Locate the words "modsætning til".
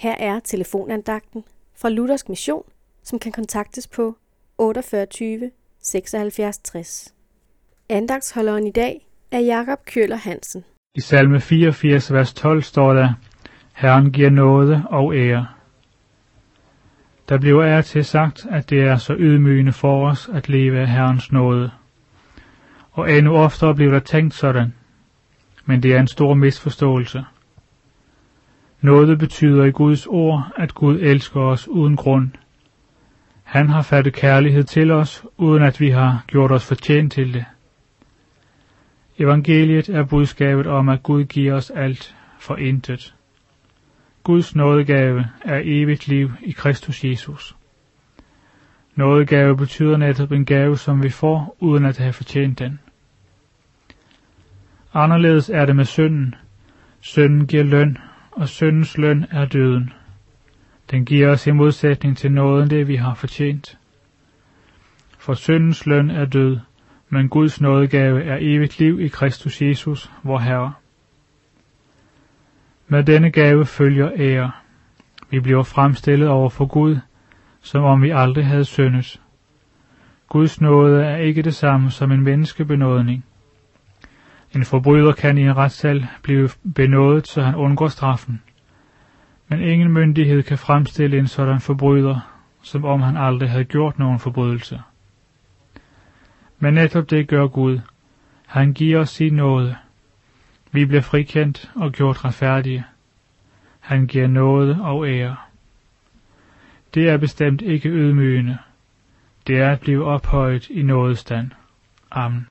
61.50-62.32